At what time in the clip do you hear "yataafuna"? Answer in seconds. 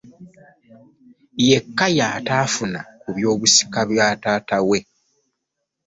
1.97-2.79